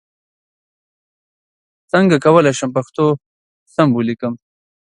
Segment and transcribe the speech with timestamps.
[1.91, 3.05] څنګه کولای شم پښتو
[3.73, 4.33] سم ولیکم؟